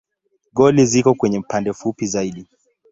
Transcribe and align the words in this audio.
Goli 0.57 0.83
ziko 0.91 1.13
kwenye 1.13 1.39
pande 1.41 1.71
fupi 1.79 2.05
zaidi. 2.07 2.47